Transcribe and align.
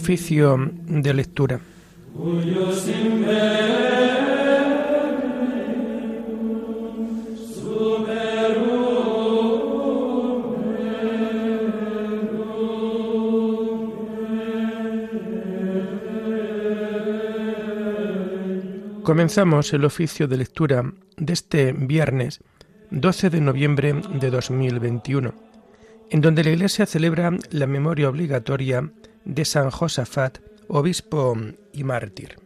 Oficio 0.00 0.56
de 0.86 1.12
lectura. 1.12 1.60
Comenzamos 19.02 19.72
el 19.72 19.84
oficio 19.84 20.28
de 20.28 20.36
lectura 20.36 20.92
de 21.16 21.32
este 21.32 21.72
viernes 21.72 22.40
12 22.92 23.30
de 23.30 23.40
noviembre 23.40 24.00
de 24.20 24.30
2021, 24.30 25.34
en 26.10 26.20
donde 26.20 26.44
la 26.44 26.50
Iglesia 26.50 26.86
celebra 26.86 27.36
la 27.50 27.66
memoria 27.66 28.08
obligatoria 28.08 28.88
de 29.28 29.44
San 29.44 29.70
Josafat, 29.70 30.38
obispo 30.66 31.36
y 31.72 31.84
mártir. 31.84 32.36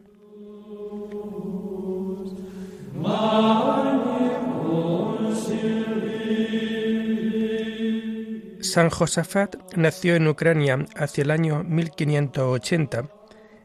San 8.60 8.90
Josafat 8.90 9.56
nació 9.76 10.16
en 10.16 10.28
Ucrania 10.28 10.84
hacia 10.94 11.22
el 11.22 11.30
año 11.30 11.64
1580 11.64 13.08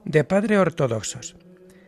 de 0.06 0.24
padres 0.24 0.58
ortodoxos 0.58 1.36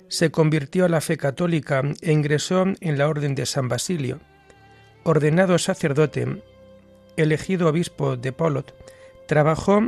se 0.10 0.32
convirtió 0.32 0.86
a 0.86 0.90
la 0.90 1.02
fe 1.02 1.18
católica 1.18 1.82
e 2.02 2.12
ingresó 2.12 2.66
en 2.82 2.98
la 2.98 3.08
Orden 3.08 3.36
de 3.36 3.46
San 3.46 3.70
Basilio. 3.70 4.20
Ordenado 5.04 5.58
sacerdote, 5.58 6.42
elegido 7.16 7.70
obispo 7.70 8.18
de 8.18 8.34
Polot, 8.34 8.74
trabajó 9.28 9.82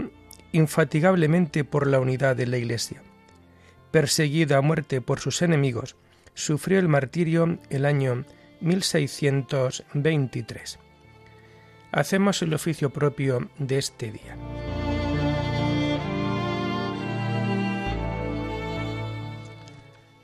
infatigablemente 0.51 1.63
por 1.63 1.87
la 1.87 1.99
unidad 1.99 2.35
de 2.35 2.47
la 2.47 2.57
Iglesia. 2.57 3.01
Perseguido 3.91 4.57
a 4.57 4.61
muerte 4.61 5.01
por 5.01 5.19
sus 5.19 5.41
enemigos, 5.41 5.95
sufrió 6.33 6.79
el 6.79 6.87
martirio 6.87 7.59
el 7.69 7.85
año 7.85 8.23
1623. 8.61 10.79
Hacemos 11.91 12.41
el 12.41 12.53
oficio 12.53 12.89
propio 12.89 13.49
de 13.57 13.77
este 13.77 14.11
día. 14.11 14.37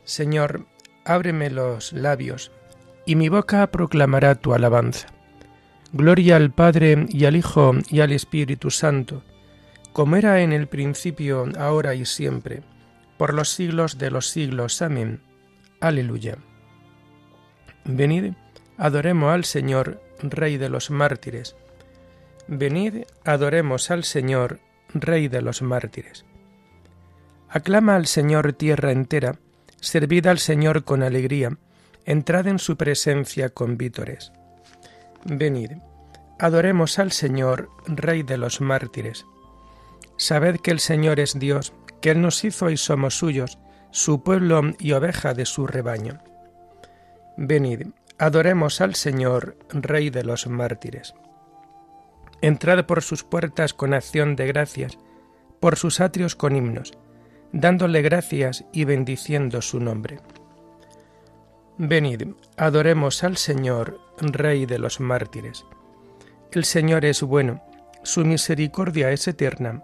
Señor, 0.05 0.65
ábreme 1.03 1.49
los 1.49 1.91
labios, 1.91 2.53
y 3.05 3.15
mi 3.15 3.27
boca 3.27 3.67
proclamará 3.67 4.35
tu 4.35 4.53
alabanza. 4.53 5.09
Gloria 5.91 6.37
al 6.37 6.51
Padre 6.51 7.05
y 7.09 7.25
al 7.25 7.35
Hijo 7.35 7.73
y 7.89 7.99
al 7.99 8.13
Espíritu 8.13 8.71
Santo, 8.71 9.23
como 9.93 10.15
era 10.15 10.41
en 10.41 10.53
el 10.53 10.67
principio, 10.67 11.45
ahora 11.57 11.95
y 11.95 12.05
siempre, 12.05 12.61
por 13.17 13.33
los 13.33 13.49
siglos 13.49 13.97
de 13.97 14.11
los 14.11 14.29
siglos. 14.29 14.81
Amén. 14.81 15.21
Aleluya. 15.79 16.37
Venid, 17.85 18.33
adoremos 18.77 19.33
al 19.33 19.45
Señor, 19.45 20.01
Rey 20.21 20.57
de 20.57 20.69
los 20.69 20.91
mártires. 20.91 21.55
Venid, 22.47 23.03
adoremos 23.23 23.91
al 23.91 24.03
Señor, 24.03 24.59
Rey 24.93 25.27
de 25.27 25.41
los 25.41 25.61
mártires. 25.61 26.25
Aclama 27.49 27.95
al 27.95 28.07
Señor 28.07 28.53
tierra 28.53 28.91
entera, 28.91 29.39
Servid 29.79 30.27
al 30.27 30.39
Señor 30.39 30.83
con 30.83 31.03
alegría, 31.03 31.57
entrad 32.05 32.47
en 32.47 32.59
su 32.59 32.77
presencia 32.77 33.49
con 33.49 33.77
vítores. 33.77 34.31
Venid, 35.23 35.71
adoremos 36.39 36.99
al 36.99 37.11
Señor, 37.11 37.69
Rey 37.85 38.23
de 38.23 38.37
los 38.37 38.61
mártires. 38.61 39.25
Sabed 40.17 40.57
que 40.57 40.71
el 40.71 40.79
Señor 40.79 41.19
es 41.19 41.39
Dios, 41.39 41.73
que 42.01 42.11
Él 42.11 42.21
nos 42.21 42.43
hizo 42.43 42.69
y 42.69 42.77
somos 42.77 43.17
suyos, 43.17 43.59
su 43.91 44.23
pueblo 44.23 44.61
y 44.79 44.91
oveja 44.91 45.33
de 45.33 45.45
su 45.45 45.67
rebaño. 45.67 46.19
Venid, 47.37 47.87
adoremos 48.17 48.81
al 48.81 48.95
Señor, 48.95 49.57
Rey 49.69 50.09
de 50.09 50.23
los 50.23 50.47
mártires. 50.47 51.13
Entrad 52.41 52.85
por 52.85 53.01
sus 53.01 53.23
puertas 53.23 53.73
con 53.73 53.93
acción 53.93 54.35
de 54.35 54.47
gracias, 54.47 54.97
por 55.59 55.75
sus 55.75 56.01
atrios 56.01 56.35
con 56.35 56.55
himnos 56.55 56.97
dándole 57.51 58.01
gracias 58.01 58.65
y 58.71 58.85
bendiciendo 58.85 59.61
su 59.61 59.79
nombre. 59.79 60.19
Venid, 61.77 62.23
adoremos 62.57 63.23
al 63.23 63.37
Señor, 63.37 63.99
Rey 64.19 64.65
de 64.65 64.79
los 64.79 64.99
mártires. 64.99 65.65
El 66.51 66.65
Señor 66.65 67.05
es 67.05 67.21
bueno, 67.21 67.63
su 68.03 68.25
misericordia 68.25 69.11
es 69.11 69.27
eterna, 69.27 69.83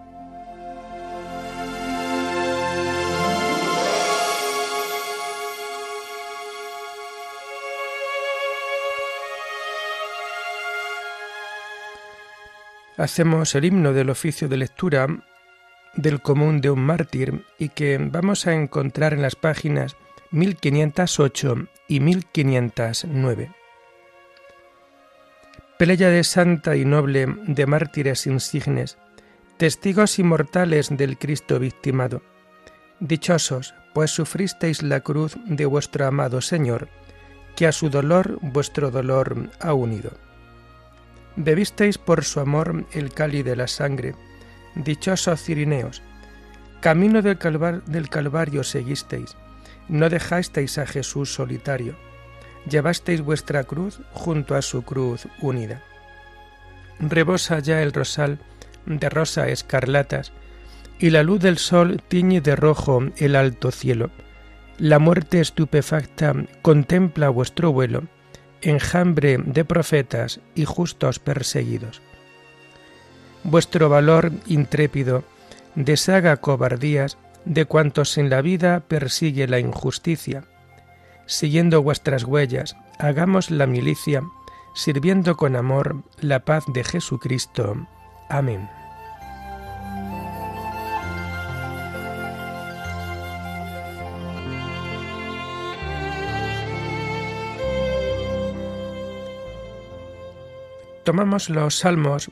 Hacemos 12.97 13.55
el 13.55 13.65
himno 13.65 13.93
del 13.93 14.09
oficio 14.09 14.49
de 14.49 14.57
lectura 14.57 15.07
del 15.95 16.21
común 16.21 16.61
de 16.61 16.69
un 16.69 16.81
mártir 16.81 17.45
y 17.57 17.69
que 17.69 17.97
vamos 17.97 18.47
a 18.47 18.53
encontrar 18.53 19.13
en 19.13 19.21
las 19.21 19.35
páginas 19.35 19.95
1508 20.31 21.67
y 21.87 21.99
1509. 21.99 23.51
de 25.79 26.23
santa 26.23 26.75
y 26.75 26.85
noble 26.85 27.25
de 27.47 27.65
mártires 27.65 28.27
insignes, 28.27 28.97
testigos 29.57 30.19
inmortales 30.19 30.95
del 30.95 31.17
Cristo 31.17 31.59
victimado. 31.59 32.21
Dichosos, 32.99 33.73
pues 33.93 34.11
sufristeis 34.11 34.83
la 34.83 34.99
cruz 34.99 35.35
de 35.45 35.65
vuestro 35.65 36.05
amado 36.05 36.39
Señor, 36.39 36.87
que 37.55 37.67
a 37.67 37.71
su 37.71 37.89
dolor 37.89 38.37
vuestro 38.41 38.91
dolor 38.91 39.49
ha 39.59 39.73
unido. 39.73 40.11
Bebisteis 41.35 41.97
por 41.97 42.23
su 42.23 42.39
amor 42.39 42.85
el 42.91 43.13
cáliz 43.13 43.45
de 43.45 43.55
la 43.55 43.67
sangre, 43.67 44.15
dichosos 44.75 45.41
cirineos, 45.41 46.01
camino 46.81 47.21
del, 47.21 47.37
del 47.85 48.09
Calvario 48.09 48.63
seguisteis, 48.63 49.35
no 49.87 50.09
dejasteis 50.09 50.77
a 50.77 50.85
Jesús 50.85 51.33
solitario, 51.33 51.95
llevasteis 52.69 53.21
vuestra 53.21 53.63
cruz 53.63 54.01
junto 54.11 54.55
a 54.55 54.61
su 54.61 54.83
cruz 54.83 55.27
unida. 55.41 55.81
Rebosa 56.99 57.59
ya 57.59 57.81
el 57.81 57.93
rosal 57.93 58.39
de 58.85 59.09
rosa 59.09 59.47
escarlatas, 59.47 60.31
y 60.99 61.09
la 61.09 61.23
luz 61.23 61.39
del 61.39 61.57
sol 61.57 62.01
tiñe 62.07 62.41
de 62.41 62.55
rojo 62.55 63.01
el 63.17 63.35
alto 63.35 63.71
cielo. 63.71 64.11
La 64.77 64.99
muerte 64.99 65.39
estupefacta 65.39 66.35
contempla 66.61 67.29
vuestro 67.29 67.71
vuelo, 67.71 68.03
enjambre 68.61 69.37
de 69.37 69.65
profetas 69.65 70.39
y 70.55 70.65
justos 70.65 71.19
perseguidos. 71.19 72.01
Vuestro 73.43 73.89
valor 73.89 74.31
intrépido 74.45 75.23
deshaga 75.75 76.37
cobardías 76.37 77.17
de 77.45 77.65
cuantos 77.65 78.17
en 78.17 78.29
la 78.29 78.41
vida 78.41 78.81
persigue 78.81 79.47
la 79.47 79.59
injusticia. 79.59 80.43
Siguiendo 81.25 81.81
vuestras 81.81 82.23
huellas, 82.23 82.75
hagamos 82.99 83.49
la 83.49 83.65
milicia, 83.65 84.21
sirviendo 84.75 85.37
con 85.37 85.55
amor 85.55 86.03
la 86.19 86.45
paz 86.45 86.65
de 86.67 86.83
Jesucristo. 86.83 87.87
Amén. 88.29 88.80
Tomamos 101.03 101.49
los 101.49 101.75
salmos 101.75 102.29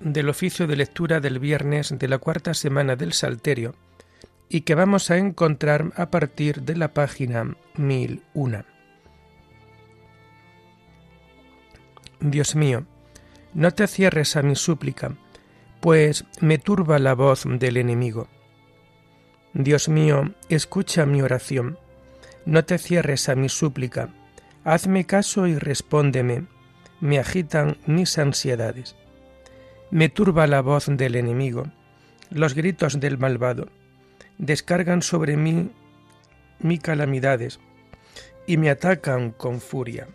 del 0.00 0.28
oficio 0.28 0.66
de 0.66 0.76
lectura 0.76 1.20
del 1.20 1.38
viernes 1.38 1.94
de 1.98 2.08
la 2.08 2.18
cuarta 2.18 2.54
semana 2.54 2.96
del 2.96 3.12
Salterio 3.12 3.74
y 4.48 4.62
que 4.62 4.74
vamos 4.74 5.10
a 5.10 5.16
encontrar 5.16 5.92
a 5.96 6.10
partir 6.10 6.62
de 6.62 6.76
la 6.76 6.92
página 6.94 7.56
1001. 7.76 8.64
Dios 12.20 12.56
mío, 12.56 12.84
no 13.54 13.72
te 13.72 13.86
cierres 13.86 14.36
a 14.36 14.42
mi 14.42 14.56
súplica, 14.56 15.14
pues 15.80 16.24
me 16.40 16.58
turba 16.58 16.98
la 16.98 17.14
voz 17.14 17.44
del 17.46 17.76
enemigo. 17.76 18.28
Dios 19.54 19.88
mío, 19.88 20.34
escucha 20.48 21.06
mi 21.06 21.22
oración, 21.22 21.78
no 22.44 22.64
te 22.64 22.78
cierres 22.78 23.28
a 23.28 23.34
mi 23.34 23.48
súplica, 23.48 24.10
Hazme 24.64 25.06
caso 25.06 25.46
y 25.46 25.56
respóndeme, 25.56 26.44
me 27.00 27.18
agitan 27.18 27.76
mis 27.86 28.18
ansiedades. 28.18 28.96
Me 29.90 30.08
turba 30.08 30.46
la 30.46 30.60
voz 30.60 30.86
del 30.88 31.16
enemigo, 31.16 31.66
los 32.30 32.54
gritos 32.54 33.00
del 33.00 33.18
malvado, 33.18 33.68
descargan 34.36 35.02
sobre 35.02 35.36
mí 35.36 35.70
mis 36.60 36.80
calamidades 36.80 37.60
y 38.46 38.56
me 38.56 38.70
atacan 38.70 39.30
con 39.30 39.60
furia. 39.60 40.08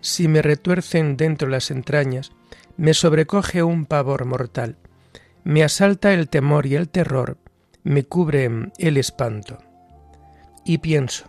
Si 0.00 0.28
me 0.28 0.42
retuercen 0.42 1.16
dentro 1.16 1.48
las 1.48 1.70
entrañas, 1.70 2.32
me 2.76 2.94
sobrecoge 2.94 3.62
un 3.62 3.84
pavor 3.84 4.24
mortal, 4.24 4.76
me 5.44 5.64
asalta 5.64 6.14
el 6.14 6.28
temor 6.28 6.66
y 6.66 6.76
el 6.76 6.88
terror, 6.88 7.36
me 7.82 8.04
cubre 8.04 8.70
el 8.78 8.96
espanto. 8.96 9.58
Y 10.64 10.78
pienso, 10.78 11.24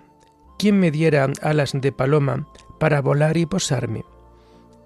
¿quién 0.59 0.77
me 0.77 0.91
diera 0.91 1.27
alas 1.41 1.71
de 1.73 1.91
paloma 1.91 2.45
para 2.79 3.01
volar 3.01 3.37
y 3.37 3.47
posarme? 3.47 4.03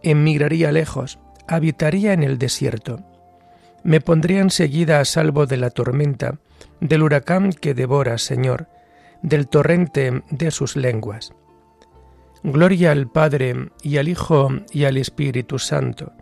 Emigraría 0.03 0.71
lejos, 0.71 1.19
habitaría 1.47 2.13
en 2.13 2.23
el 2.23 2.37
desierto. 2.37 2.99
Me 3.83 3.99
pondría 3.99 4.39
enseguida 4.39 4.99
a 4.99 5.05
salvo 5.05 5.45
de 5.45 5.57
la 5.57 5.71
tormenta, 5.71 6.39
del 6.79 7.01
huracán 7.01 7.51
que 7.51 7.73
devora, 7.73 8.17
Señor, 8.17 8.67
del 9.23 9.47
torrente 9.47 10.23
de 10.29 10.51
sus 10.51 10.75
lenguas. 10.75 11.33
Gloria 12.43 12.91
al 12.91 13.09
Padre 13.09 13.69
y 13.81 13.97
al 13.97 14.09
Hijo 14.09 14.49
y 14.71 14.83
al 14.83 14.97
Espíritu 14.97 15.59
Santo, 15.59 16.13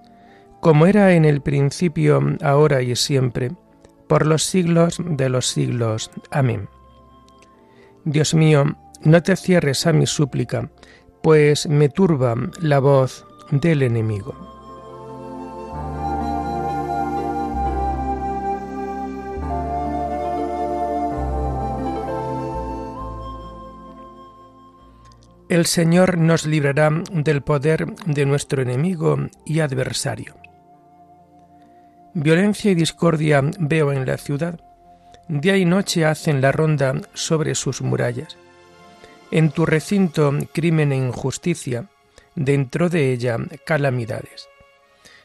como 0.62 0.86
era 0.86 1.14
en 1.14 1.26
el 1.26 1.42
principio, 1.42 2.22
ahora 2.42 2.82
y 2.84 2.96
siempre, 2.96 3.52
por 4.08 4.26
los 4.26 4.44
siglos 4.44 4.98
de 5.04 5.30
los 5.30 5.48
siglos. 5.48 6.12
Amén. 6.30 6.70
Dios 8.06 8.34
mío, 8.34 8.78
no 9.04 9.24
te 9.24 9.36
cierres 9.36 9.88
a 9.88 9.94
mi 9.94 10.06
súplica, 10.06 10.70
pues 11.22 11.68
me 11.68 11.90
turba 11.90 12.36
la 12.62 12.80
voz 12.80 13.26
del 13.52 13.84
enemigo. 13.84 14.52
El 25.50 25.66
Señor 25.66 26.18
nos 26.18 26.46
librará 26.46 26.90
del 27.12 27.42
poder 27.42 27.86
de 28.06 28.26
nuestro 28.26 28.62
enemigo 28.62 29.18
y 29.46 29.60
adversario. 29.60 30.38
Violencia 32.14 32.72
y 32.72 32.76
discordia 32.76 33.42
veo 33.60 33.92
en 33.92 34.06
la 34.06 34.16
ciudad. 34.18 34.62
Día 35.28 35.58
y 35.58 35.66
noche 35.66 36.06
hacen 36.06 36.40
la 36.40 36.54
ronda 36.54 36.94
sobre 37.14 37.56
sus 37.56 37.82
murallas. 37.82 38.38
En 39.32 39.52
tu 39.52 39.66
recinto 39.66 40.34
crimen 40.54 40.92
e 40.92 40.98
injusticia, 40.98 41.90
dentro 42.36 42.90
de 42.90 43.12
ella 43.12 43.38
calamidades. 43.66 44.48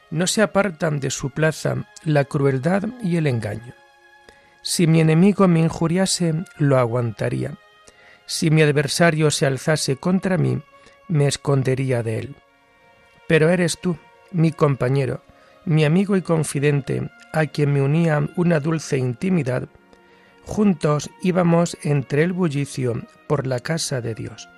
No 0.09 0.25
se 0.27 0.41
apartan 0.41 0.99
de 0.99 1.11
su 1.11 1.29
plaza 1.29 1.85
la 2.03 2.23
crueldad 2.23 2.83
y 3.03 3.17
el 3.17 3.27
engaño. 3.27 3.73
Si 4.61 4.87
mi 4.87 5.01
enemigo 5.01 5.47
me 5.47 5.59
injuriase, 5.59 6.33
lo 6.57 6.77
aguantaría 6.77 7.57
si 8.27 8.51
mi 8.51 8.61
adversario 8.61 9.31
se 9.31 9.45
alzase 9.45 9.95
contra 9.95 10.37
mí, 10.37 10.61
me 11.07 11.27
escondería 11.27 12.03
de 12.03 12.19
él. 12.19 12.35
Pero 13.27 13.49
eres 13.49 13.79
tú, 13.79 13.97
mi 14.31 14.51
compañero, 14.51 15.23
mi 15.65 15.85
amigo 15.85 16.15
y 16.17 16.21
confidente, 16.21 17.09
a 17.33 17.45
quien 17.45 17.73
me 17.73 17.81
unía 17.81 18.27
una 18.35 18.59
dulce 18.59 18.97
intimidad, 18.97 19.69
juntos 20.47 21.09
íbamos 21.21 21.77
entre 21.83 22.23
el 22.23 22.33
bullicio 22.33 23.03
por 23.27 23.45
la 23.45 23.59
casa 23.59 24.01
de 24.01 24.15
Dios. 24.15 24.49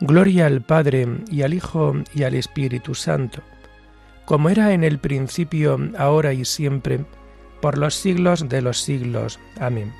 Gloria 0.00 0.46
al 0.46 0.60
Padre 0.60 1.06
y 1.30 1.42
al 1.42 1.54
Hijo 1.54 1.94
y 2.14 2.24
al 2.24 2.34
Espíritu 2.34 2.94
Santo, 2.94 3.42
como 4.26 4.50
era 4.50 4.74
en 4.74 4.84
el 4.84 4.98
principio, 4.98 5.78
ahora 5.96 6.34
y 6.34 6.44
siempre, 6.44 7.06
por 7.62 7.78
los 7.78 7.94
siglos 7.94 8.48
de 8.48 8.60
los 8.60 8.78
siglos. 8.78 9.40
Amén 9.58 9.92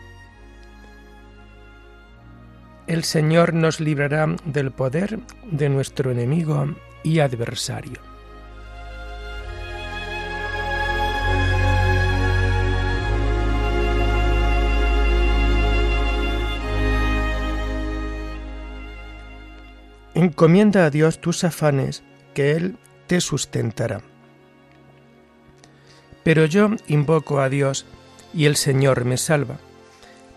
el 2.86 3.04
Señor 3.04 3.54
nos 3.54 3.80
librará 3.80 4.26
del 4.44 4.70
poder 4.70 5.18
de 5.50 5.68
nuestro 5.68 6.10
enemigo 6.10 6.74
y 7.02 7.20
adversario. 7.20 8.13
Encomienda 20.14 20.86
a 20.86 20.90
Dios 20.90 21.20
tus 21.20 21.42
afanes, 21.42 22.04
que 22.34 22.52
Él 22.52 22.76
te 23.08 23.20
sustentará. 23.20 24.00
Pero 26.22 26.46
yo 26.46 26.70
invoco 26.86 27.40
a 27.40 27.48
Dios, 27.48 27.84
y 28.32 28.46
el 28.46 28.54
Señor 28.54 29.04
me 29.04 29.16
salva. 29.16 29.58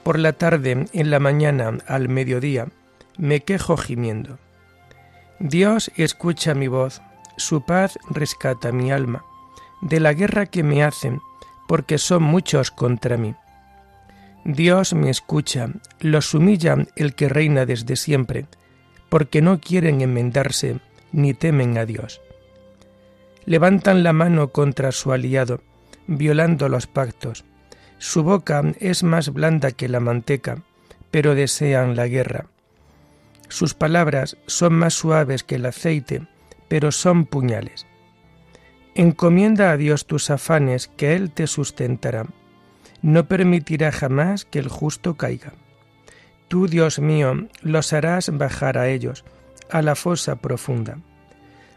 Por 0.04 0.18
la 0.18 0.34
tarde, 0.34 0.88
en 0.92 1.12
la 1.12 1.20
mañana, 1.20 1.78
al 1.88 2.10
mediodía, 2.10 2.70
me 3.18 3.42
quejo 3.42 3.78
gimiendo. 3.78 4.40
Dios 5.40 5.92
escucha 5.96 6.56
mi 6.56 6.68
voz, 6.68 7.02
su 7.38 7.64
paz 7.64 8.00
rescata 8.10 8.72
mi 8.72 8.92
alma, 8.92 9.24
de 9.82 10.00
la 10.00 10.14
guerra 10.14 10.48
que 10.48 10.64
me 10.64 10.84
hacen, 10.84 11.22
porque 11.68 12.00
son 12.00 12.24
muchos 12.24 12.72
contra 12.72 13.18
mí. 13.18 13.36
Dios 14.44 14.94
me 14.94 15.12
escucha, 15.12 15.70
los 16.00 16.34
humilla 16.34 16.78
el 16.96 17.14
que 17.14 17.30
reina 17.30 17.68
desde 17.68 17.96
siempre, 17.96 18.48
porque 19.10 19.42
no 19.42 19.60
quieren 19.60 20.02
enmendarse 20.02 20.80
ni 21.12 21.34
temen 21.34 21.78
a 21.78 21.86
Dios. 21.86 22.22
Levantan 23.46 24.04
la 24.04 24.14
mano 24.14 24.50
contra 24.50 24.92
su 24.92 25.12
aliado, 25.12 25.62
violando 26.08 26.70
los 26.70 26.88
pactos, 26.88 27.46
su 28.00 28.22
boca 28.22 28.62
es 28.80 29.02
más 29.02 29.34
blanda 29.34 29.72
que 29.72 29.90
la 29.90 30.00
manteca, 30.00 30.62
pero 31.10 31.34
desean 31.34 31.96
la 31.96 32.08
guerra. 32.08 32.46
Sus 33.50 33.74
palabras 33.74 34.38
son 34.46 34.74
más 34.74 34.94
suaves 34.94 35.44
que 35.44 35.56
el 35.56 35.66
aceite, 35.66 36.28
pero 36.68 36.92
son 36.92 37.26
puñales. 37.26 37.88
Encomienda 38.94 39.72
a 39.72 39.78
Dios 39.78 40.06
tus 40.06 40.30
afanes, 40.30 40.90
que 40.90 41.16
Él 41.16 41.32
te 41.32 41.48
sustentará. 41.48 42.26
No 43.02 43.28
permitirá 43.28 43.92
jamás 43.92 44.46
que 44.46 44.60
el 44.60 44.68
justo 44.68 45.16
caiga. 45.16 45.54
Tú, 46.48 46.68
Dios 46.68 47.00
mío, 47.00 47.48
los 47.62 47.94
harás 47.94 48.30
bajar 48.38 48.78
a 48.78 48.88
ellos, 48.90 49.26
a 49.70 49.82
la 49.82 49.96
fosa 49.96 50.38
profunda. 50.38 51.00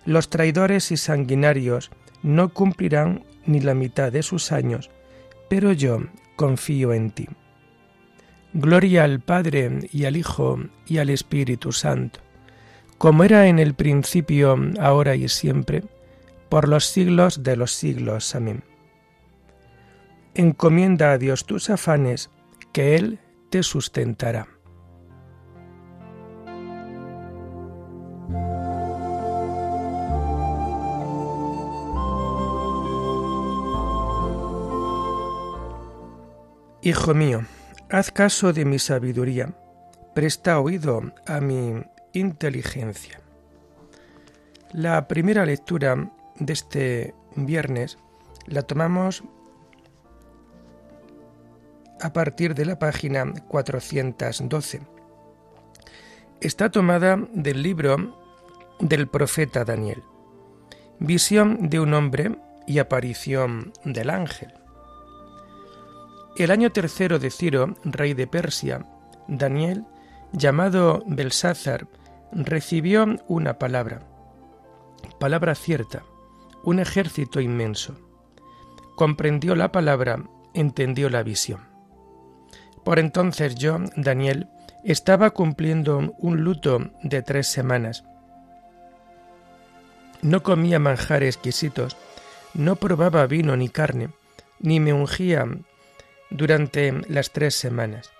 Los 0.05 0.31
traidores 0.31 0.93
y 0.93 0.97
sanguinarios 0.97 1.91
no 2.23 2.51
cumplirán 2.51 3.25
ni 3.47 3.61
la 3.61 3.75
mitad 3.75 4.13
de 4.13 4.23
sus 4.23 4.53
años, 4.53 4.91
pero 5.49 5.73
yo 5.73 6.03
confío 6.37 6.93
en 6.93 7.11
ti. 7.11 7.29
Gloria 8.53 9.05
al 9.05 9.21
Padre 9.21 9.89
y 9.93 10.05
al 10.05 10.17
Hijo 10.17 10.59
y 10.87 10.99
al 10.99 11.11
Espíritu 11.11 11.73
Santo, 11.73 12.21
como 12.99 13.25
era 13.25 13.47
en 13.47 13.59
el 13.59 13.75
principio, 13.75 14.57
ahora 14.79 15.17
y 15.17 15.29
siempre, 15.29 15.85
por 16.49 16.69
los 16.69 16.87
siglos 16.87 17.43
de 17.43 17.57
los 17.57 17.73
siglos. 17.73 18.35
Amén. 18.35 18.65
Encomienda 20.35 21.13
a 21.13 21.19
Dios 21.19 21.47
tus 21.47 21.71
afanes, 21.71 22.31
que 22.73 22.97
Él 22.97 23.21
te 23.51 23.63
sustentará. 23.63 24.49
Hijo 36.91 37.15
mío, 37.15 37.45
haz 37.89 38.11
caso 38.11 38.53
de 38.53 38.65
mi 38.65 38.81
sabiduría, 38.81 39.55
presta 40.13 40.59
oído 40.59 41.13
a 41.25 41.41
mi 41.41 41.85
inteligencia. 42.13 43.21
La 44.73 45.07
primera 45.07 45.47
lectura 45.47 46.11
de 46.41 46.53
este 46.53 47.15
viernes 47.37 47.97
la 48.47 48.63
tomamos 48.63 49.23
a 52.01 52.13
partir 52.13 52.57
de 52.57 52.65
la 52.65 52.77
página 52.77 53.35
412. 53.47 54.81
Está 56.41 56.73
tomada 56.73 57.25
del 57.33 57.63
libro 57.63 58.19
del 58.81 59.07
profeta 59.07 59.65
Daniel. 59.65 60.03
Visión 60.99 61.69
de 61.71 61.79
un 61.79 61.95
hombre 61.95 62.37
y 62.67 62.81
aparición 62.81 63.73
del 63.85 64.11
ángel. 64.11 64.60
El 66.41 66.51
año 66.51 66.73
tercero 66.73 67.19
de 67.19 67.31
Ciro, 67.31 67.77
rey 67.85 68.15
de 68.15 68.27
Persia, 68.27 68.87
Daniel, 69.29 69.85
llamado 70.33 71.03
Belsázar, 71.07 71.87
recibió 72.33 73.05
una 73.29 73.59
palabra, 73.59 74.01
palabra 75.19 75.55
cierta, 75.55 76.03
un 76.65 76.79
ejército 76.79 77.43
inmenso. 77.43 77.95
Comprendió 78.97 79.55
la 79.55 79.71
palabra, 79.71 80.25
entendió 80.55 81.11
la 81.11 81.23
visión. 81.23 81.61
Por 82.87 82.99
entonces 83.01 83.55
yo, 83.57 83.77
Daniel, 83.97 84.49
estaba 84.83 85.33
cumpliendo 85.33 86.15
un 86.17 86.43
luto 86.43 86.91
de 87.03 87.21
tres 87.21 87.49
semanas. 87.49 88.03
No 90.23 90.43
comía 90.43 90.79
manjares 90.79 91.35
exquisitos, 91.35 91.99
no 92.55 92.77
probaba 92.77 93.27
vino 93.27 93.59
ni 93.59 93.69
carne, 93.69 94.09
ni 94.59 94.81
me 94.81 94.95
ungía 94.95 95.47
durante 96.31 96.93
las 97.09 97.31
tres 97.33 97.55
semanas. 97.55 98.11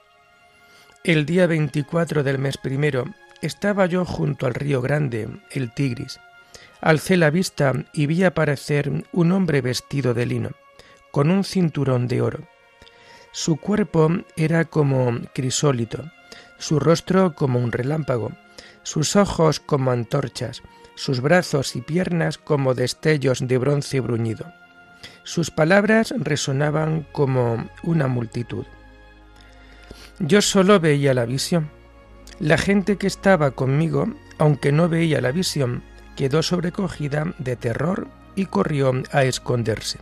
El 1.05 1.25
día 1.25 1.47
24 1.47 2.23
del 2.23 2.39
mes 2.39 2.59
primero 2.59 3.05
estaba 3.41 3.87
yo 3.87 4.05
junto 4.05 4.47
al 4.47 4.55
río 4.55 4.83
Grande, 4.83 5.29
el 5.51 5.73
Tigris. 5.73 6.21
Alcé 6.81 7.17
la 7.17 7.31
vista 7.31 7.73
y 7.93 8.07
vi 8.07 8.25
aparecer 8.25 9.05
un 9.13 9.33
hombre 9.33 9.61
vestido 9.61 10.15
de 10.15 10.27
lino, 10.27 10.51
con 11.11 11.31
un 11.31 11.45
cinturón 11.45 12.09
de 12.09 12.21
oro. 12.23 12.41
Su 13.33 13.57
cuerpo 13.57 14.11
era 14.37 14.65
como 14.65 15.21
crisólito, 15.33 16.11
su 16.59 16.81
rostro 16.81 17.35
como 17.35 17.59
un 17.59 17.73
relámpago, 17.73 18.33
sus 18.83 19.17
ojos 19.17 19.61
como 19.61 19.91
antorchas, 19.91 20.63
sus 20.95 21.21
brazos 21.21 21.77
y 21.77 21.81
piernas 21.81 22.39
como 22.39 22.75
destellos 22.75 23.47
de 23.47 23.57
bronce 23.59 24.01
bruñido. 24.01 24.53
Sus 25.25 25.51
palabras 25.51 26.15
resonaban 26.17 27.07
como 27.13 27.69
una 27.83 28.09
multitud. 28.09 28.65
Yo 30.19 30.43
solo 30.43 30.81
veía 30.81 31.15
la 31.15 31.25
visión. 31.25 31.71
La 32.39 32.59
gente 32.59 32.97
que 32.97 33.07
estaba 33.07 33.51
conmigo, 33.53 34.07
aunque 34.39 34.73
no 34.73 34.89
veía 34.89 35.21
la 35.21 35.33
visión, 35.33 35.83
quedó 36.17 36.43
sobrecogida 36.43 37.35
de 37.39 37.57
terror 37.57 38.09
y 38.35 38.47
corrió 38.47 38.93
a 39.13 39.25
esconderse. 39.25 39.99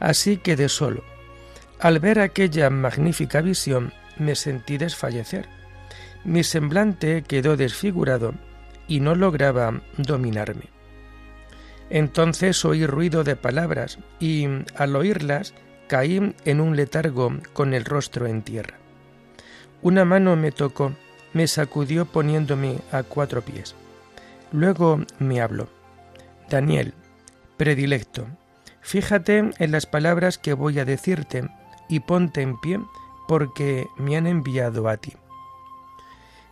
Así 0.00 0.36
quedé 0.36 0.68
solo. 0.68 1.02
Al 1.80 1.98
ver 2.00 2.20
aquella 2.20 2.70
magnífica 2.70 3.40
visión, 3.40 3.92
me 4.16 4.34
sentí 4.34 4.78
desfallecer. 4.78 5.48
Mi 6.24 6.42
semblante 6.42 7.22
quedó 7.22 7.56
desfigurado 7.56 8.34
y 8.88 9.00
no 9.00 9.14
lograba 9.14 9.80
dominarme. 9.96 10.77
Entonces 11.90 12.64
oí 12.64 12.86
ruido 12.86 13.24
de 13.24 13.36
palabras 13.36 13.98
y, 14.20 14.46
al 14.76 14.96
oírlas, 14.96 15.54
caí 15.86 16.34
en 16.44 16.60
un 16.60 16.76
letargo 16.76 17.32
con 17.52 17.74
el 17.74 17.84
rostro 17.84 18.26
en 18.26 18.42
tierra. 18.42 18.76
Una 19.80 20.04
mano 20.04 20.36
me 20.36 20.52
tocó, 20.52 20.92
me 21.32 21.46
sacudió 21.46 22.04
poniéndome 22.04 22.78
a 22.92 23.02
cuatro 23.02 23.42
pies. 23.42 23.74
Luego 24.52 25.00
me 25.18 25.40
habló. 25.40 25.68
Daniel, 26.50 26.94
predilecto, 27.56 28.26
fíjate 28.80 29.50
en 29.58 29.70
las 29.70 29.86
palabras 29.86 30.38
que 30.38 30.54
voy 30.54 30.78
a 30.78 30.84
decirte 30.84 31.48
y 31.88 32.00
ponte 32.00 32.42
en 32.42 32.58
pie 32.58 32.80
porque 33.26 33.86
me 33.96 34.16
han 34.16 34.26
enviado 34.26 34.88
a 34.88 34.96
ti. 34.96 35.12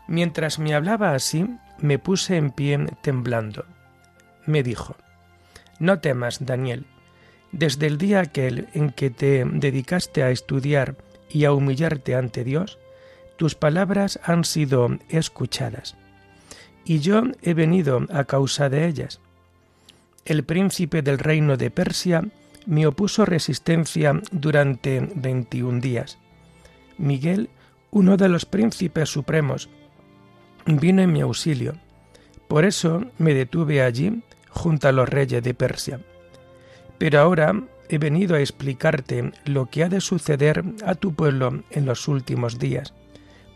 Mientras 0.06 0.58
me 0.58 0.74
hablaba 0.74 1.14
así, 1.14 1.48
me 1.78 1.98
puse 1.98 2.36
en 2.36 2.50
pie 2.50 2.78
temblando. 3.00 3.64
Me 4.46 4.62
dijo, 4.62 4.94
No 5.78 5.98
temas, 6.00 6.44
Daniel. 6.44 6.86
Desde 7.52 7.86
el 7.86 7.98
día 7.98 8.20
aquel 8.20 8.68
en 8.74 8.90
que 8.90 9.10
te 9.10 9.44
dedicaste 9.44 10.22
a 10.22 10.30
estudiar 10.30 10.96
y 11.28 11.44
a 11.44 11.52
humillarte 11.52 12.14
ante 12.14 12.44
Dios, 12.44 12.78
tus 13.36 13.54
palabras 13.54 14.18
han 14.24 14.44
sido 14.44 14.98
escuchadas, 15.08 15.96
y 16.84 17.00
yo 17.00 17.22
he 17.42 17.54
venido 17.54 18.06
a 18.10 18.24
causa 18.24 18.68
de 18.68 18.86
ellas. 18.86 19.20
El 20.24 20.44
príncipe 20.44 21.02
del 21.02 21.18
reino 21.18 21.56
de 21.56 21.70
Persia 21.70 22.24
me 22.66 22.86
opuso 22.86 23.24
resistencia 23.24 24.20
durante 24.32 25.08
veintiún 25.14 25.80
días. 25.80 26.18
Miguel, 26.98 27.50
uno 27.90 28.16
de 28.16 28.28
los 28.28 28.44
príncipes 28.44 29.08
supremos, 29.10 29.68
vino 30.66 31.02
en 31.02 31.12
mi 31.12 31.20
auxilio. 31.20 31.74
Por 32.48 32.64
eso 32.64 33.04
me 33.18 33.34
detuve 33.34 33.82
allí 33.82 34.22
junto 34.56 34.88
a 34.88 34.92
los 34.92 35.08
reyes 35.08 35.42
de 35.42 35.54
Persia. 35.54 36.00
Pero 36.98 37.20
ahora 37.20 37.62
he 37.88 37.98
venido 37.98 38.34
a 38.34 38.40
explicarte 38.40 39.32
lo 39.44 39.66
que 39.66 39.84
ha 39.84 39.88
de 39.88 40.00
suceder 40.00 40.64
a 40.84 40.94
tu 40.94 41.14
pueblo 41.14 41.62
en 41.70 41.86
los 41.86 42.08
últimos 42.08 42.58
días 42.58 42.94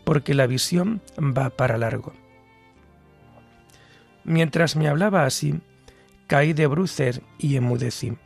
porque 0.03 0.33
la 0.33 0.47
visión 0.47 1.01
va 1.17 1.49
para 1.49 1.77
largo. 1.77 2.13
Mientras 4.23 4.75
me 4.75 4.87
hablaba 4.87 5.25
así, 5.25 5.61
caí 6.27 6.53
de 6.53 6.67
bruces 6.67 7.21
y 7.39 7.55
emudecí. 7.55 8.17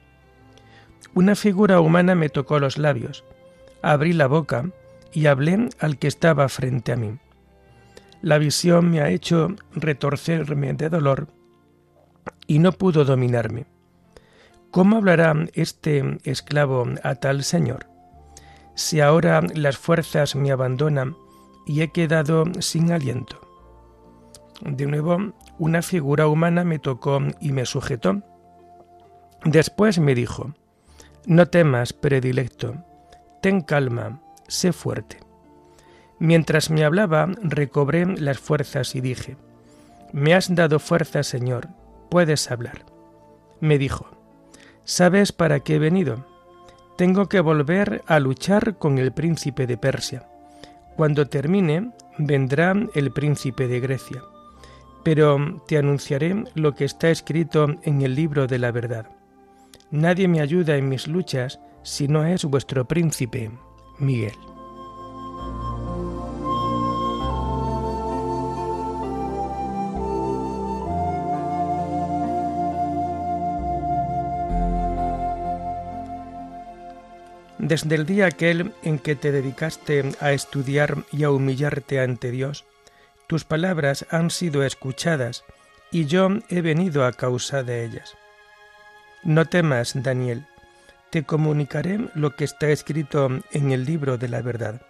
Una 1.14 1.36
figura 1.36 1.80
humana 1.80 2.16
me 2.16 2.30
tocó 2.30 2.60
los 2.60 2.78
labios, 2.78 3.24
abrí 3.82 4.14
la 4.14 4.28
boca 4.28 4.70
y 5.14 5.28
hablé 5.28 5.70
al 5.80 5.98
que 5.98 6.08
estaba 6.08 6.50
frente 6.50 6.92
a 6.92 6.98
mí. 6.98 7.18
La 8.22 8.38
visión 8.38 8.90
me 8.90 9.02
ha 9.02 9.10
hecho 9.10 9.56
retorcerme 9.74 10.74
de 10.74 10.90
dolor 10.90 11.28
y 12.48 12.60
no 12.60 12.72
pudo 12.72 13.06
dominarme. 13.06 13.66
¿Cómo 14.72 14.98
hablará 14.98 15.34
este 15.54 16.18
esclavo 16.24 16.86
a 17.04 17.16
tal 17.16 17.44
señor? 17.44 17.88
Si 18.76 19.00
ahora 19.00 19.42
las 19.54 19.78
fuerzas 19.78 20.36
me 20.36 20.52
abandonan 20.52 21.16
y 21.66 21.82
he 21.82 21.92
quedado 21.92 22.44
sin 22.60 22.92
aliento. 22.92 23.40
De 24.62 24.86
nuevo, 24.86 25.34
una 25.58 25.82
figura 25.82 26.28
humana 26.28 26.64
me 26.64 26.80
tocó 26.80 27.20
y 27.40 27.52
me 27.52 27.66
sujetó. 27.66 28.22
Después 29.44 30.00
me 30.00 30.16
dijo, 30.16 30.54
No 31.26 31.48
temas, 31.48 31.94
predilecto, 31.94 32.76
ten 33.42 33.62
calma, 33.62 34.22
sé 34.48 34.74
fuerte. 34.74 35.20
Mientras 36.20 36.70
me 36.70 36.84
hablaba, 36.84 37.28
recobré 37.42 38.06
las 38.06 38.40
fuerzas 38.40 38.96
y 38.96 39.02
dije, 39.02 39.38
Me 40.14 40.34
has 40.34 40.54
dado 40.54 40.80
fuerza, 40.80 41.24
Señor, 41.24 41.70
puedes 42.10 42.50
hablar. 42.52 42.86
Me 43.60 43.78
dijo, 43.78 44.08
¿sabes 44.84 45.32
para 45.32 45.62
qué 45.62 45.76
he 45.76 45.80
venido? 45.80 46.26
Tengo 46.98 47.28
que 47.28 47.42
volver 47.42 48.04
a 48.08 48.20
luchar 48.20 48.78
con 48.78 48.98
el 48.98 49.12
príncipe 49.12 49.68
de 49.68 49.78
Persia 49.78 50.28
cuando 50.96 51.28
termine, 51.28 51.92
vendrá 52.18 52.74
el 52.94 53.12
príncipe 53.12 53.68
de 53.68 53.82
Grecia. 53.82 54.24
Pero 55.04 55.62
te 55.68 55.78
anunciaré 55.78 56.46
lo 56.56 56.74
que 56.74 56.86
está 56.86 57.10
escrito 57.10 57.68
en 57.84 58.02
el 58.02 58.16
libro 58.16 58.48
de 58.48 58.60
la 58.60 58.72
verdad. 58.72 59.08
Nadie 59.92 60.28
me 60.28 60.42
ayuda 60.42 60.78
en 60.78 60.90
mis 60.90 61.08
luchas 61.08 61.60
si 61.84 62.08
no 62.08 62.26
es 62.26 62.46
vuestro 62.46 62.88
príncipe, 62.88 63.52
Miguel. 64.00 64.34
Desde 77.66 77.96
el 77.96 78.06
día 78.06 78.28
aquel 78.28 78.76
en 78.84 79.00
que 79.00 79.16
te 79.16 79.32
dedicaste 79.32 80.12
a 80.20 80.34
estudiar 80.34 80.98
y 81.12 81.24
a 81.24 81.32
humillarte 81.32 82.00
ante 82.00 82.30
Dios, 82.30 82.64
tus 83.26 83.44
palabras 83.44 84.06
han 84.12 84.30
sido 84.30 84.64
escuchadas 84.64 85.44
y 85.92 86.06
yo 86.06 86.30
he 86.50 86.62
venido 86.62 87.06
a 87.06 87.12
causa 87.12 87.64
de 87.64 87.84
ellas. 87.84 88.16
No 89.24 89.46
temas, 89.46 89.94
Daniel, 89.96 90.46
te 91.10 91.24
comunicaré 91.24 92.08
lo 92.14 92.36
que 92.36 92.44
está 92.44 92.70
escrito 92.70 93.32
en 93.52 93.72
el 93.72 93.84
libro 93.84 94.20
de 94.20 94.28
la 94.28 94.44
verdad. 94.44 94.84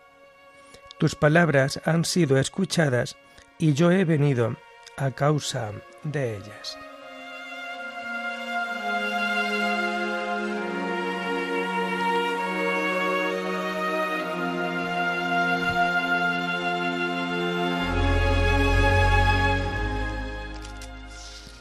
Tus 1.00 1.16
palabras 1.16 1.80
han 1.86 2.04
sido 2.04 2.38
escuchadas 2.38 3.16
y 3.58 3.72
yo 3.72 3.90
he 3.90 4.04
venido 4.04 4.58
a 4.98 5.12
causa 5.12 5.72
de 6.04 6.36
ellas. 6.36 6.78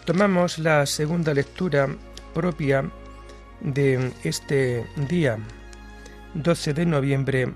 Tomamos 0.05 0.59
la 0.59 0.85
segunda 0.85 1.33
lectura 1.33 1.89
propia 2.35 2.85
de 3.63 4.13
este 4.23 4.85
día, 5.09 5.39
12 6.35 6.75
de 6.75 6.85
noviembre, 6.85 7.55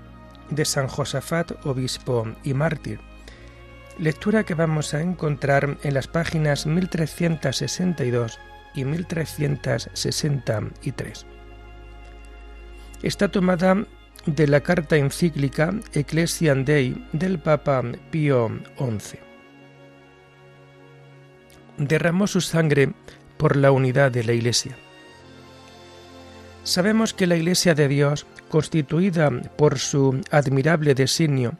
de 0.49 0.65
San 0.65 0.87
Josafat, 0.87 1.63
obispo 1.67 2.27
y 2.43 2.55
mártir. 2.55 2.99
Lectura 3.99 4.45
que 4.45 4.55
vamos 4.55 4.95
a 4.95 5.01
encontrar 5.01 5.77
en 5.83 5.93
las 5.93 6.07
páginas 6.07 6.65
1362 6.65 8.39
y 8.73 8.83
1363. 8.83 11.27
Está 13.03 13.27
tomada 13.27 13.85
de 14.25 14.47
la 14.47 14.61
carta 14.61 14.97
encíclica 14.97 15.71
Ecclesiam 15.93 16.65
Dei 16.65 17.07
del 17.13 17.37
Papa 17.37 17.83
Pío 18.09 18.49
XI 18.79 19.28
derramó 21.79 22.27
su 22.27 22.41
sangre 22.41 22.91
por 23.37 23.55
la 23.55 23.71
unidad 23.71 24.11
de 24.11 24.23
la 24.23 24.33
Iglesia. 24.33 24.75
Sabemos 26.63 27.13
que 27.13 27.25
la 27.25 27.35
Iglesia 27.35 27.73
de 27.73 27.87
Dios, 27.87 28.27
constituida 28.49 29.31
por 29.57 29.79
su 29.79 30.21
admirable 30.29 30.93
designio 30.93 31.57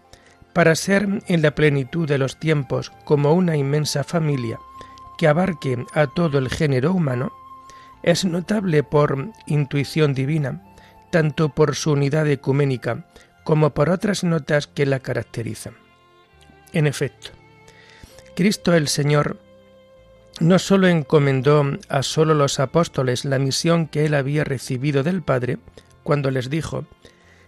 para 0.54 0.76
ser 0.76 1.08
en 1.28 1.42
la 1.42 1.56
plenitud 1.56 2.08
de 2.08 2.18
los 2.18 2.40
tiempos 2.40 2.92
como 3.06 3.34
una 3.34 3.56
inmensa 3.56 4.04
familia 4.04 4.60
que 5.18 5.28
abarque 5.28 5.84
a 5.94 6.08
todo 6.08 6.38
el 6.38 6.50
género 6.50 6.94
humano, 6.94 7.32
es 8.04 8.26
notable 8.26 8.84
por 8.84 9.32
intuición 9.48 10.14
divina, 10.14 10.62
tanto 11.12 11.50
por 11.50 11.76
su 11.76 11.92
unidad 11.92 12.28
ecuménica 12.28 13.06
como 13.44 13.72
por 13.72 13.90
otras 13.90 14.24
notas 14.24 14.68
que 14.68 14.86
la 14.86 15.00
caracterizan. 15.00 15.74
En 16.72 16.88
efecto, 16.88 17.32
Cristo 18.36 18.74
el 18.74 18.88
Señor 18.88 19.40
no 20.40 20.58
sólo 20.60 20.88
encomendó 20.88 21.64
a 21.90 22.04
solo 22.04 22.34
los 22.34 22.60
apóstoles 22.60 23.26
la 23.26 23.40
misión 23.40 23.88
que 23.88 24.06
él 24.06 24.14
había 24.14 24.44
recibido 24.44 25.04
del 25.04 25.22
Padre, 25.22 25.58
cuando 26.04 26.32
les 26.32 26.50
dijo, 26.50 26.86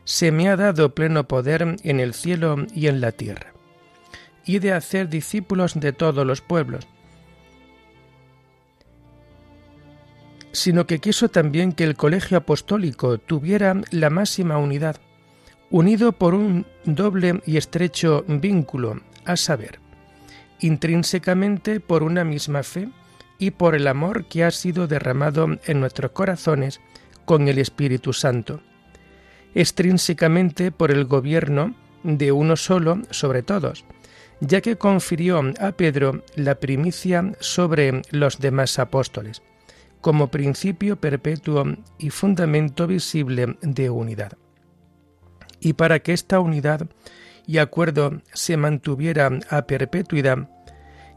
Se 0.04 0.32
me 0.32 0.50
ha 0.50 0.58
dado 0.58 0.94
pleno 0.94 1.28
poder 1.28 1.78
en 1.84 2.00
el 2.00 2.14
cielo 2.14 2.66
y 2.74 2.88
en 2.88 3.02
la 3.02 3.12
tierra, 3.12 3.54
y 4.46 4.60
de 4.60 4.74
hacer 4.74 5.10
discípulos 5.10 5.80
de 5.80 5.94
todos 5.94 6.26
los 6.26 6.42
pueblos, 6.42 6.88
sino 10.52 10.86
que 10.86 11.00
quiso 11.00 11.30
también 11.30 11.72
que 11.72 11.86
el 11.86 11.96
colegio 11.96 12.38
apostólico 12.38 13.18
tuviera 13.18 13.80
la 13.92 14.10
máxima 14.10 14.58
unidad, 14.58 14.98
unido 15.70 16.12
por 16.12 16.36
un 16.36 16.66
doble 16.84 17.42
y 17.46 17.56
estrecho 17.58 18.26
vínculo, 18.28 19.02
a 19.24 19.38
saber, 19.38 19.81
intrínsecamente 20.62 21.80
por 21.80 22.04
una 22.04 22.24
misma 22.24 22.64
fe 22.64 22.90
y 23.38 23.52
por 23.52 23.76
el 23.76 23.88
amor 23.88 24.26
que 24.26 24.44
ha 24.44 24.52
sido 24.52 24.88
derramado 24.88 25.48
en 25.66 25.80
nuestros 25.80 26.12
corazones 26.12 26.80
con 27.26 27.48
el 27.48 27.58
Espíritu 27.58 28.14
Santo, 28.14 28.62
extrínsecamente 29.56 30.72
por 30.72 30.92
el 30.92 31.06
gobierno 31.06 31.76
de 32.04 32.32
uno 32.32 32.56
solo 32.56 33.02
sobre 33.10 33.44
todos, 33.44 33.86
ya 34.40 34.62
que 34.62 34.78
confirió 34.78 35.42
a 35.60 35.72
Pedro 35.74 36.24
la 36.36 36.56
primicia 36.56 37.32
sobre 37.40 38.02
los 38.12 38.40
demás 38.40 38.80
apóstoles, 38.80 39.42
como 40.02 40.30
principio 40.30 40.96
perpetuo 41.00 41.64
y 41.98 42.10
fundamento 42.10 42.88
visible 42.88 43.58
de 43.62 43.90
unidad. 43.90 44.38
Y 45.60 45.74
para 45.74 46.00
que 46.00 46.14
esta 46.14 46.40
unidad 46.40 46.88
y 47.52 47.58
acuerdo 47.58 48.22
se 48.32 48.56
mantuviera 48.56 49.30
a 49.50 49.64
perpetuidad, 49.64 50.48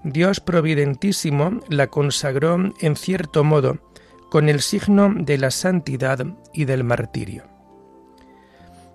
Dios 0.02 0.40
providentísimo 0.40 1.60
la 1.68 1.86
consagró 1.86 2.56
en 2.80 2.96
cierto 2.96 3.44
modo 3.44 3.78
con 4.32 4.48
el 4.48 4.60
signo 4.60 5.14
de 5.16 5.38
la 5.38 5.52
santidad 5.52 6.26
y 6.52 6.64
del 6.64 6.82
martirio. 6.82 7.44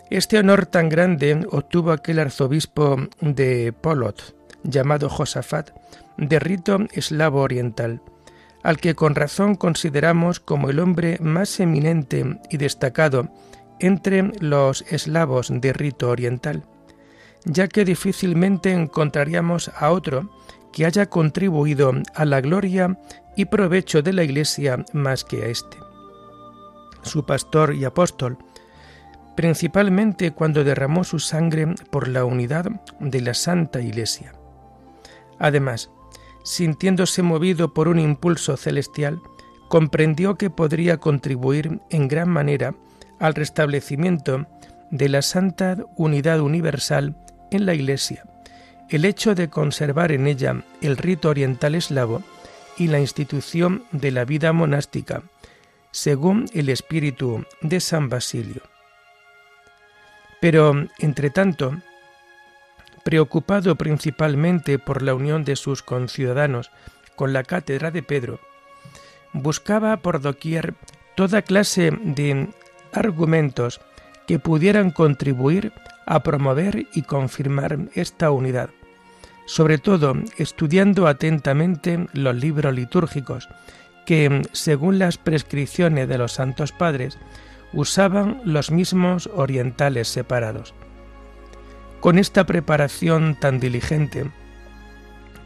Este 0.09 0.37
honor 0.37 0.65
tan 0.65 0.89
grande 0.89 1.47
obtuvo 1.49 1.93
aquel 1.93 2.19
arzobispo 2.19 2.97
de 3.21 3.71
Polot, 3.71 4.35
llamado 4.63 5.07
Josafat, 5.07 5.69
de 6.17 6.39
rito 6.39 6.79
eslavo 6.91 7.39
oriental, 7.39 8.01
al 8.63 8.79
que 8.79 8.95
con 8.95 9.15
razón 9.15 9.55
consideramos 9.55 10.41
como 10.41 10.69
el 10.69 10.79
hombre 10.79 11.17
más 11.21 11.57
eminente 11.61 12.37
y 12.49 12.57
destacado 12.57 13.29
entre 13.79 14.23
los 14.41 14.81
eslavos 14.91 15.47
de 15.49 15.71
rito 15.71 16.09
oriental 16.09 16.65
ya 17.45 17.67
que 17.67 17.85
difícilmente 17.85 18.71
encontraríamos 18.71 19.71
a 19.75 19.91
otro 19.91 20.29
que 20.71 20.85
haya 20.85 21.07
contribuido 21.07 21.93
a 22.15 22.25
la 22.25 22.41
gloria 22.41 22.99
y 23.35 23.45
provecho 23.45 24.01
de 24.01 24.13
la 24.13 24.23
Iglesia 24.23 24.85
más 24.93 25.23
que 25.23 25.43
a 25.43 25.47
éste. 25.47 25.77
Su 27.01 27.25
pastor 27.25 27.73
y 27.73 27.85
apóstol, 27.85 28.37
principalmente 29.35 30.31
cuando 30.31 30.63
derramó 30.63 31.03
su 31.03 31.19
sangre 31.19 31.73
por 31.89 32.07
la 32.07 32.25
unidad 32.25 32.65
de 32.99 33.21
la 33.21 33.33
Santa 33.33 33.81
Iglesia. 33.81 34.33
Además, 35.39 35.89
sintiéndose 36.43 37.21
movido 37.21 37.73
por 37.73 37.87
un 37.87 37.99
impulso 37.99 38.57
celestial, 38.57 39.21
comprendió 39.69 40.35
que 40.35 40.49
podría 40.49 40.97
contribuir 40.97 41.79
en 41.89 42.07
gran 42.07 42.29
manera 42.29 42.75
al 43.19 43.35
restablecimiento 43.35 44.45
de 44.91 45.09
la 45.09 45.21
santa 45.21 45.77
unidad 45.95 46.41
universal 46.41 47.15
en 47.51 47.65
la 47.65 47.73
Iglesia, 47.73 48.25
el 48.89 49.05
hecho 49.05 49.35
de 49.35 49.49
conservar 49.49 50.11
en 50.11 50.27
ella 50.27 50.63
el 50.81 50.97
rito 50.97 51.29
oriental 51.29 51.75
eslavo 51.75 52.23
y 52.77 52.87
la 52.87 52.99
institución 52.99 53.83
de 53.91 54.11
la 54.11 54.25
vida 54.25 54.53
monástica, 54.53 55.23
según 55.91 56.45
el 56.53 56.69
espíritu 56.69 57.45
de 57.61 57.79
San 57.79 58.09
Basilio. 58.09 58.61
Pero, 60.39 60.87
entre 60.99 61.29
tanto, 61.29 61.75
preocupado 63.03 63.75
principalmente 63.75 64.79
por 64.79 65.01
la 65.01 65.13
unión 65.13 65.43
de 65.43 65.55
sus 65.55 65.83
conciudadanos 65.83 66.71
con 67.15 67.33
la 67.33 67.43
cátedra 67.43 67.91
de 67.91 68.03
Pedro, 68.03 68.39
buscaba 69.33 69.97
por 69.97 70.21
doquier 70.21 70.73
toda 71.15 71.41
clase 71.41 71.91
de 72.01 72.49
argumentos 72.93 73.81
que 74.25 74.39
pudieran 74.39 74.91
contribuir 74.91 75.73
a 76.09 76.23
promover 76.23 76.87
y 76.91 77.03
confirmar 77.03 77.77
esta 77.93 78.31
unidad, 78.31 78.71
sobre 79.45 79.77
todo 79.77 80.15
estudiando 80.37 81.07
atentamente 81.07 82.07
los 82.13 82.35
libros 82.35 82.73
litúrgicos 82.73 83.47
que, 84.07 84.41
según 84.51 84.97
las 84.97 85.17
prescripciones 85.17 86.09
de 86.09 86.17
los 86.17 86.31
santos 86.33 86.71
padres, 86.71 87.19
usaban 87.73 88.41
los 88.43 88.71
mismos 88.71 89.29
orientales 89.35 90.07
separados. 90.07 90.73
Con 91.99 92.17
esta 92.17 92.43
preparación 92.43 93.35
tan 93.39 93.59
diligente, 93.59 94.31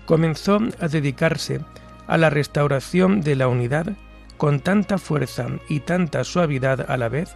comenzó 0.05 0.59
a 0.79 0.87
dedicarse 0.87 1.59
a 2.07 2.17
la 2.17 2.29
restauración 2.29 3.19
de 3.19 3.35
la 3.35 3.49
unidad 3.49 3.97
con 4.37 4.61
tanta 4.61 4.97
fuerza 4.97 5.47
y 5.67 5.81
tanta 5.81 6.23
suavidad 6.23 6.89
a 6.89 6.95
la 6.95 7.09
vez 7.09 7.35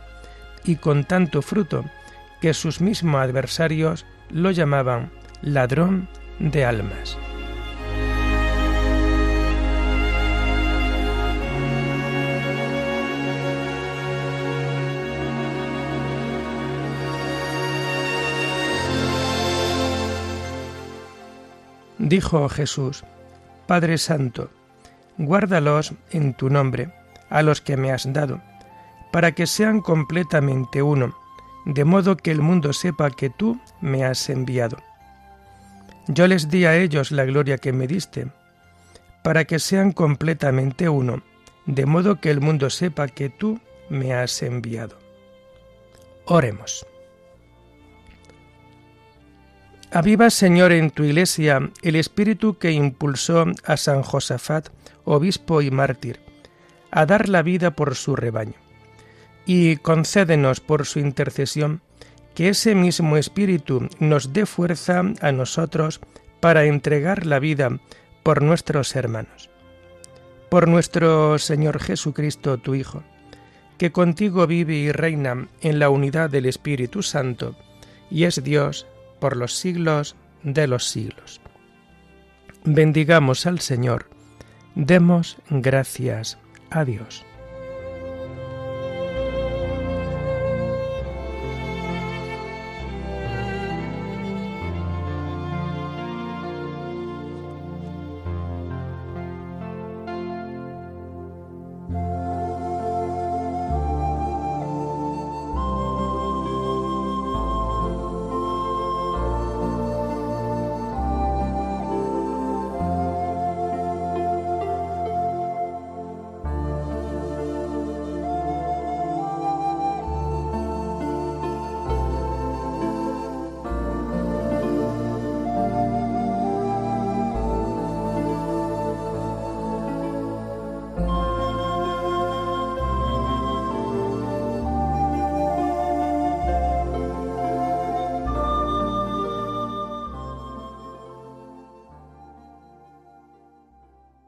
y 0.63 0.77
con 0.77 1.03
tanto 1.03 1.41
fruto 1.41 1.83
que 2.41 2.53
sus 2.53 2.81
mismos 2.81 3.21
adversarios 3.21 4.05
lo 4.29 4.51
llamaban 4.51 5.11
ladrón 5.41 6.07
de 6.39 6.65
almas. 6.65 7.17
Dijo 21.99 22.47
Jesús, 22.47 23.03
Padre 23.65 23.97
Santo, 23.97 24.49
guárdalos 25.17 25.93
en 26.11 26.35
tu 26.35 26.49
nombre, 26.49 26.93
a 27.29 27.41
los 27.41 27.59
que 27.59 27.75
me 27.75 27.91
has 27.91 28.13
dado, 28.13 28.41
para 29.11 29.33
que 29.33 29.45
sean 29.45 29.81
completamente 29.81 30.81
uno 30.81 31.15
de 31.67 31.83
modo 31.83 32.15
que 32.15 32.31
el 32.31 32.41
mundo 32.41 32.71
sepa 32.71 33.11
que 33.11 33.29
tú 33.29 33.59
me 33.81 34.05
has 34.05 34.29
enviado. 34.29 34.77
Yo 36.07 36.25
les 36.25 36.49
di 36.49 36.63
a 36.63 36.77
ellos 36.77 37.11
la 37.11 37.25
gloria 37.25 37.57
que 37.57 37.73
me 37.73 37.87
diste, 37.87 38.27
para 39.21 39.43
que 39.43 39.59
sean 39.59 39.91
completamente 39.91 40.87
uno, 40.87 41.23
de 41.65 41.85
modo 41.85 42.21
que 42.21 42.31
el 42.31 42.39
mundo 42.39 42.69
sepa 42.69 43.09
que 43.09 43.29
tú 43.29 43.59
me 43.89 44.13
has 44.13 44.41
enviado. 44.43 44.97
Oremos. 46.25 46.87
Aviva, 49.91 50.29
Señor, 50.29 50.71
en 50.71 50.89
tu 50.89 51.03
iglesia 51.03 51.69
el 51.81 51.97
espíritu 51.97 52.57
que 52.57 52.71
impulsó 52.71 53.45
a 53.65 53.75
San 53.75 54.03
Josafat, 54.03 54.69
obispo 55.03 55.61
y 55.61 55.69
mártir, 55.69 56.21
a 56.91 57.05
dar 57.05 57.27
la 57.27 57.41
vida 57.41 57.71
por 57.71 57.95
su 57.95 58.15
rebaño 58.15 58.66
y 59.47 59.77
concédenos 59.77 60.59
por 60.59 60.85
su 60.85 60.99
intercesión 60.99 61.81
que 62.35 62.49
ese 62.49 62.75
mismo 62.75 63.17
Espíritu 63.17 63.87
nos 63.99 64.33
dé 64.33 64.45
fuerza 64.45 65.01
a 65.21 65.31
nosotros 65.31 66.01
para 66.39 66.65
entregar 66.65 67.25
la 67.25 67.39
vida 67.39 67.79
por 68.21 68.43
nuestros 68.43 68.95
hermanos. 68.95 69.49
Por 70.49 70.67
nuestro 70.67 71.39
Señor 71.39 71.79
Jesucristo, 71.79 72.57
tu 72.57 72.75
Hijo, 72.75 73.03
que 73.77 73.91
contigo 73.91 74.45
vive 74.45 74.75
y 74.75 74.91
reina 74.91 75.47
en 75.61 75.79
la 75.79 75.89
unidad 75.89 76.29
del 76.29 76.45
Espíritu 76.45 77.01
Santo, 77.01 77.55
y 78.11 78.25
es 78.25 78.43
Dios 78.43 78.85
por 79.19 79.37
los 79.37 79.55
siglos 79.55 80.15
de 80.43 80.67
los 80.67 80.89
siglos. 80.89 81.41
Bendigamos 82.65 83.45
al 83.45 83.61
Señor, 83.61 84.09
demos 84.75 85.37
gracias 85.49 86.37
a 86.69 86.83
Dios. 86.83 87.26